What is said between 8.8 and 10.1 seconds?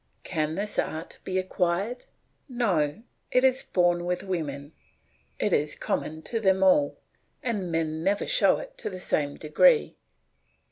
the same degree.